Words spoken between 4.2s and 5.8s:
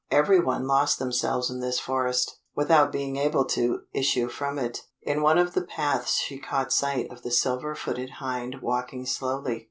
from it. In one of the